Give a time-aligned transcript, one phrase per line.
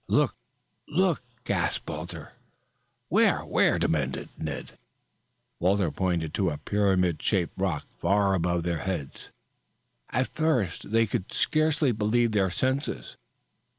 [0.07, 0.35] "Look!
[0.87, 2.31] Look!" gasped Walter.
[3.09, 3.45] "Where?
[3.45, 4.79] Where?" demanded Ned.
[5.59, 9.29] Walter pointed to a pyramid shaped rock far above their heads.
[10.09, 13.17] At first they could scarcely believe their senses.